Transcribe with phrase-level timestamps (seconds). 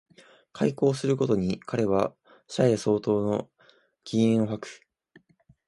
[0.51, 2.11] 邂逅する毎に彼は
[2.47, 3.51] 車屋相当の
[4.03, 4.81] 気焔を吐く